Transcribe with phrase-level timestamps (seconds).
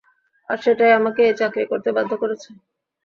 [0.49, 2.49] আর সেটাই আমাকে এই চাকরি করতে বাধ্য করেছে।